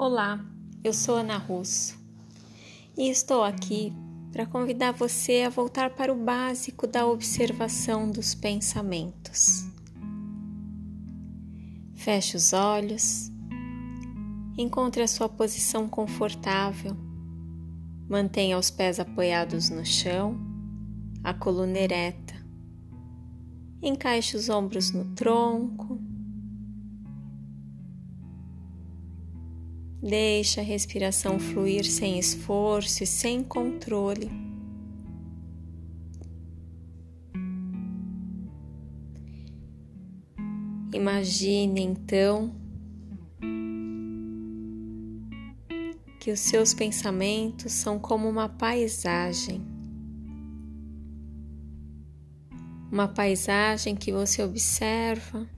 Olá, 0.00 0.38
eu 0.84 0.92
sou 0.92 1.16
Ana 1.16 1.36
Russo 1.36 1.98
e 2.96 3.10
estou 3.10 3.42
aqui 3.42 3.92
para 4.30 4.46
convidar 4.46 4.92
você 4.92 5.42
a 5.42 5.48
voltar 5.48 5.90
para 5.90 6.12
o 6.12 6.24
básico 6.24 6.86
da 6.86 7.04
observação 7.04 8.08
dos 8.08 8.32
pensamentos. 8.32 9.66
Feche 11.96 12.36
os 12.36 12.52
olhos, 12.52 13.28
encontre 14.56 15.02
a 15.02 15.08
sua 15.08 15.28
posição 15.28 15.88
confortável, 15.88 16.96
mantenha 18.08 18.56
os 18.56 18.70
pés 18.70 19.00
apoiados 19.00 19.68
no 19.68 19.84
chão, 19.84 20.38
a 21.24 21.34
coluna 21.34 21.76
ereta, 21.76 22.36
encaixe 23.82 24.36
os 24.36 24.48
ombros 24.48 24.92
no 24.92 25.06
tronco 25.16 26.00
Deixa 30.00 30.60
a 30.60 30.64
respiração 30.64 31.40
fluir 31.40 31.84
sem 31.84 32.18
esforço 32.18 33.02
e 33.02 33.06
sem 33.06 33.42
controle. 33.42 34.30
Imagine 40.92 41.80
então 41.80 42.54
que 46.20 46.30
os 46.30 46.40
seus 46.40 46.72
pensamentos 46.72 47.72
são 47.72 47.98
como 47.98 48.28
uma 48.28 48.48
paisagem. 48.48 49.60
Uma 52.90 53.08
paisagem 53.08 53.96
que 53.96 54.12
você 54.12 54.42
observa 54.42 55.48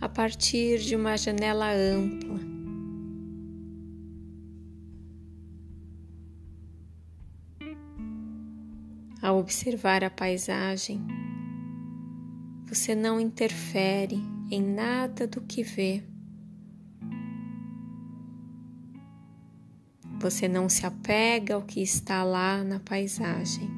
a 0.00 0.08
partir 0.08 0.78
de 0.78 0.96
uma 0.96 1.16
janela 1.16 1.70
ampla. 1.72 2.47
Observar 9.48 10.04
a 10.04 10.10
paisagem, 10.10 11.00
você 12.66 12.94
não 12.94 13.18
interfere 13.18 14.22
em 14.50 14.60
nada 14.60 15.26
do 15.26 15.40
que 15.40 15.62
vê. 15.62 16.04
Você 20.20 20.46
não 20.46 20.68
se 20.68 20.84
apega 20.84 21.54
ao 21.54 21.62
que 21.62 21.80
está 21.80 22.22
lá 22.24 22.62
na 22.62 22.78
paisagem. 22.78 23.70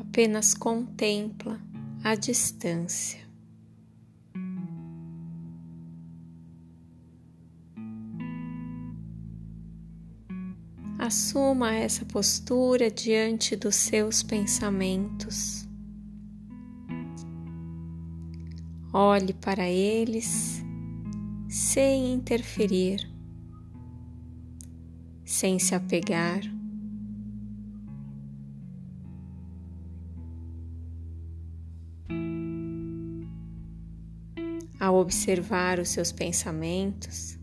Apenas 0.00 0.52
contempla 0.52 1.60
a 2.02 2.16
distância. 2.16 3.20
Assuma 11.06 11.74
essa 11.74 12.02
postura 12.06 12.90
diante 12.90 13.54
dos 13.54 13.74
seus 13.74 14.22
pensamentos. 14.22 15.68
Olhe 18.90 19.34
para 19.34 19.68
eles 19.68 20.64
sem 21.46 22.14
interferir, 22.14 23.06
sem 25.26 25.58
se 25.58 25.74
apegar. 25.74 26.40
Ao 34.80 34.94
observar 34.94 35.78
os 35.78 35.90
seus 35.90 36.10
pensamentos, 36.10 37.38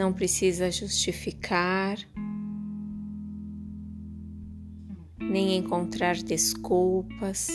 não 0.00 0.14
precisa 0.14 0.70
justificar, 0.70 1.98
nem 5.18 5.58
encontrar 5.58 6.16
desculpas. 6.16 7.48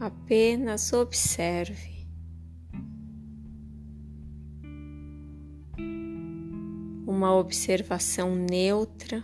Apenas 0.00 0.92
observe. 0.92 2.08
Uma 7.06 7.32
observação 7.36 8.34
neutra, 8.34 9.22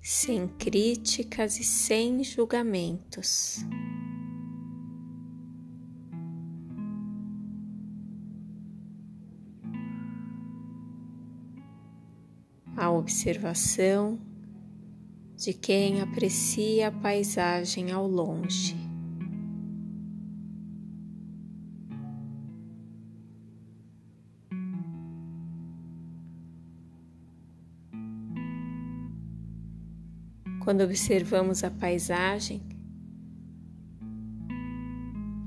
sem 0.00 0.46
críticas 0.46 1.58
e 1.58 1.64
sem 1.64 2.22
julgamentos. 2.22 3.66
A 12.76 12.90
observação 12.90 14.18
de 15.36 15.52
quem 15.52 16.00
aprecia 16.00 16.88
a 16.88 16.92
paisagem 16.92 17.92
ao 17.92 18.06
longe. 18.06 18.76
Quando 30.64 30.82
observamos 30.82 31.62
a 31.62 31.70
paisagem, 31.70 32.62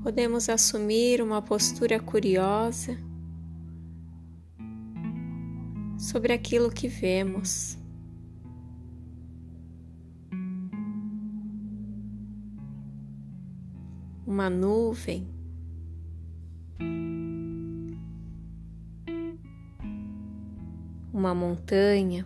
podemos 0.02 0.48
assumir 0.48 1.20
uma 1.20 1.42
postura 1.42 1.98
curiosa 1.98 3.07
sobre 5.98 6.32
aquilo 6.32 6.70
que 6.70 6.86
vemos. 6.86 7.76
Uma 14.24 14.48
nuvem, 14.48 15.26
uma 21.12 21.34
montanha, 21.34 22.24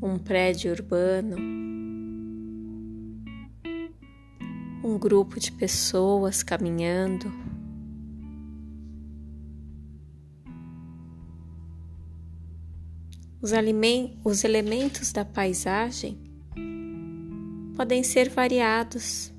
um 0.00 0.16
prédio 0.18 0.72
urbano, 0.72 1.36
um 4.82 4.98
grupo 4.98 5.38
de 5.38 5.52
pessoas 5.52 6.42
caminhando. 6.42 7.49
Os, 13.42 13.52
os 14.22 14.44
elementos 14.44 15.12
da 15.12 15.24
paisagem 15.24 16.18
podem 17.74 18.02
ser 18.02 18.28
variados, 18.28 19.32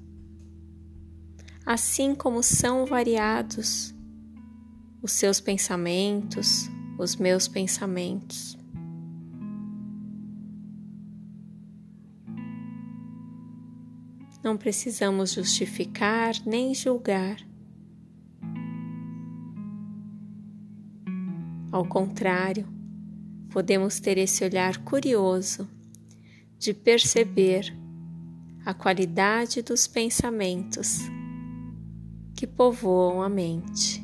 assim 1.63 2.16
como 2.16 2.41
são 2.41 2.85
variados 2.88 3.94
os 5.03 5.11
seus 5.11 5.40
pensamentos, 5.40 6.67
os 6.97 7.16
meus 7.16 7.47
pensamentos. 7.47 8.58
Não 14.43 14.58
precisamos 14.58 15.34
justificar 15.34 16.34
nem 16.43 16.73
julgar. 16.73 17.37
Ao 21.72 21.85
contrário, 21.85 22.80
podemos 23.52 24.00
ter 24.00 24.18
esse 24.18 24.44
olhar 24.44 24.78
curioso 24.80 25.70
de 26.58 26.74
perceber 26.74 27.76
a 28.66 28.74
qualidade 28.74 29.62
dos 29.62 29.88
pensamentos 29.88 31.00
que 32.36 32.48
povoam 32.48 33.22
a 33.22 33.28
mente. 33.28 34.02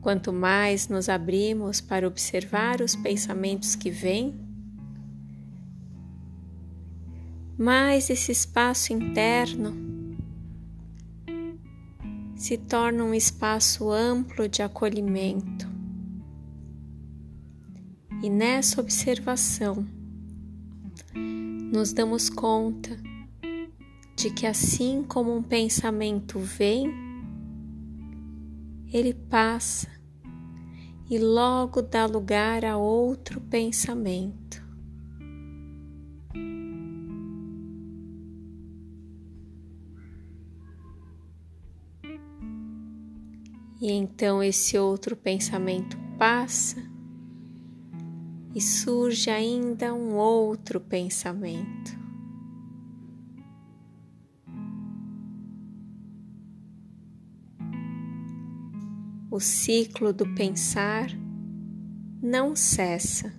Quanto 0.00 0.32
mais 0.32 0.88
nos 0.88 1.08
abrimos 1.08 1.80
para 1.80 2.08
observar 2.08 2.80
os 2.80 2.96
pensamentos 2.96 3.76
que 3.76 3.88
vêm, 3.88 4.51
mais 7.62 8.10
esse 8.10 8.32
espaço 8.32 8.92
interno 8.92 9.72
se 12.34 12.58
torna 12.58 13.04
um 13.04 13.14
espaço 13.14 13.88
amplo 13.88 14.48
de 14.48 14.62
acolhimento. 14.62 15.70
E 18.20 18.28
nessa 18.28 18.80
observação, 18.80 19.86
nos 21.72 21.92
damos 21.92 22.28
conta 22.28 22.98
de 24.16 24.30
que 24.30 24.44
assim 24.44 25.04
como 25.04 25.32
um 25.32 25.42
pensamento 25.42 26.40
vem, 26.40 26.92
ele 28.92 29.14
passa 29.14 29.88
e 31.08 31.16
logo 31.16 31.80
dá 31.80 32.06
lugar 32.06 32.64
a 32.64 32.76
outro 32.76 33.40
pensamento. 33.40 34.61
E 43.82 43.90
então 43.90 44.40
esse 44.40 44.78
outro 44.78 45.16
pensamento 45.16 45.98
passa 46.16 46.80
e 48.54 48.60
surge 48.60 49.28
ainda 49.28 49.92
um 49.92 50.14
outro 50.14 50.80
pensamento. 50.80 52.00
O 59.28 59.40
ciclo 59.40 60.12
do 60.12 60.32
pensar 60.32 61.08
não 62.22 62.54
cessa, 62.54 63.34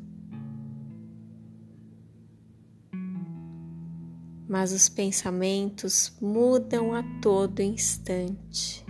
mas 4.50 4.74
os 4.74 4.90
pensamentos 4.90 6.14
mudam 6.22 6.94
a 6.94 7.02
todo 7.22 7.62
instante. 7.62 8.84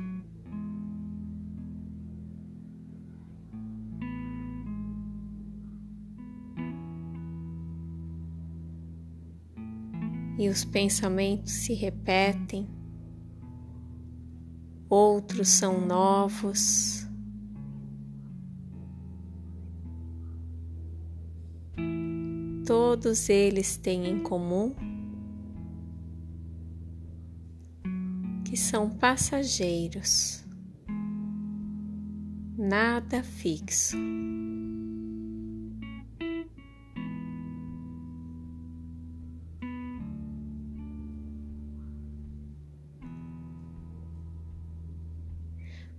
E 10.38 10.50
os 10.50 10.66
pensamentos 10.66 11.52
se 11.52 11.74
repetem, 11.74 12.68
outros 14.90 15.50
são 15.50 15.86
novos. 15.86 17.08
Todos 22.66 23.30
eles 23.30 23.76
têm 23.78 24.08
em 24.08 24.20
comum 24.20 24.74
que 28.46 28.56
são 28.56 28.90
passageiros, 28.90 30.46
nada 32.58 33.24
fixo. 33.24 33.98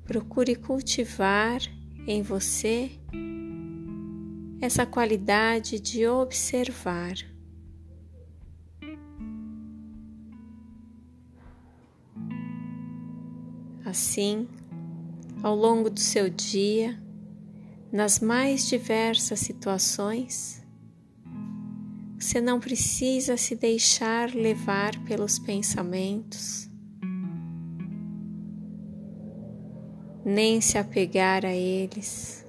Procure 0.05 0.55
cultivar 0.55 1.61
em 2.07 2.23
você 2.23 2.91
essa 4.61 4.85
qualidade 4.85 5.81
de 5.81 6.07
observar. 6.07 7.15
Assim, 13.85 14.47
ao 15.43 15.57
longo 15.57 15.89
do 15.89 16.01
seu 16.01 16.29
dia, 16.29 17.03
nas 17.91 18.21
mais 18.21 18.69
diversas 18.69 19.41
situações, 19.41 20.63
você 22.19 22.41
não 22.41 22.61
precisa 22.61 23.37
se 23.37 23.55
deixar 23.55 24.35
levar 24.35 24.99
pelos 25.05 25.39
pensamentos 25.39 26.74
nem 30.25 30.61
se 30.61 30.79
apegar 30.79 31.45
a 31.45 31.53
eles. 31.53 32.47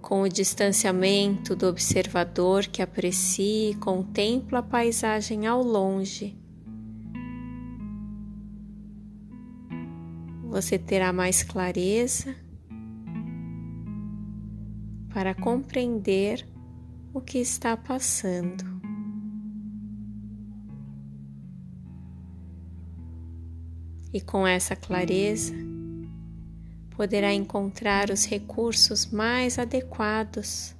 Com 0.00 0.22
o 0.22 0.28
distanciamento 0.28 1.54
do 1.54 1.66
observador 1.66 2.66
que 2.66 2.82
aprecia 2.82 3.70
e 3.70 3.74
contempla 3.74 4.60
a 4.60 4.62
paisagem 4.62 5.46
ao 5.46 5.62
longe, 5.62 6.36
você 10.48 10.78
terá 10.78 11.12
mais 11.12 11.42
clareza 11.42 12.34
para 15.12 15.34
compreender 15.34 16.46
o 17.14 17.20
que 17.20 17.38
está 17.38 17.76
passando. 17.76 18.79
E 24.12 24.20
com 24.20 24.46
essa 24.46 24.74
clareza 24.74 25.54
poderá 26.90 27.32
encontrar 27.32 28.10
os 28.10 28.26
recursos 28.26 29.06
mais 29.06 29.58
adequados 29.58 30.74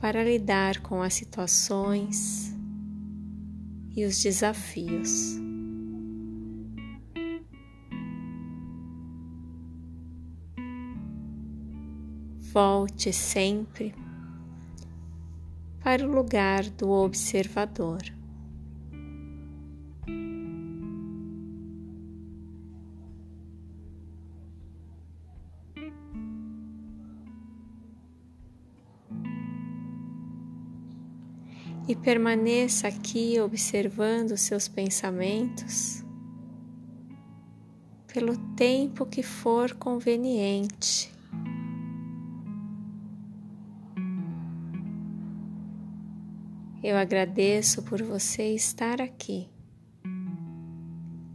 para 0.00 0.24
lidar 0.24 0.80
com 0.80 1.00
as 1.00 1.14
situações 1.14 2.52
e 3.94 4.04
os 4.04 4.20
desafios. 4.20 5.40
Volte 12.52 13.12
sempre 13.12 13.94
para 15.80 16.06
o 16.06 16.12
lugar 16.12 16.64
do 16.70 16.90
observador. 16.90 18.02
E 31.88 31.96
permaneça 31.96 32.88
aqui 32.88 33.40
observando 33.40 34.36
seus 34.36 34.68
pensamentos 34.68 36.04
pelo 38.12 38.36
tempo 38.54 39.06
que 39.06 39.22
for 39.22 39.74
conveniente. 39.74 41.10
Eu 46.82 46.96
agradeço 46.96 47.82
por 47.84 48.02
você 48.02 48.54
estar 48.54 49.00
aqui. 49.00 49.48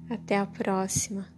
Até 0.10 0.38
a 0.38 0.46
próxima. 0.46 1.37